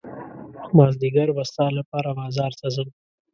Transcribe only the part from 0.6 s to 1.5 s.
مازدیګر به